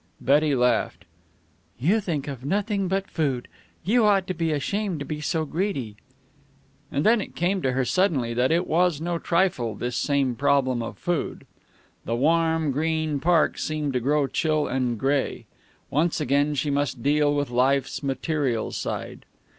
[0.19, 1.05] Betty laughed.
[1.77, 3.47] "You think of nothing but food.
[3.83, 5.95] You ought to be ashamed to be so greedy."
[6.91, 10.81] And then it came to her suddenly that it was no trifle, this same problem
[10.81, 11.45] of food.
[12.05, 15.45] The warm, green park seemed to grow chill and gray.
[15.91, 19.23] Once again she must deal with life's material side.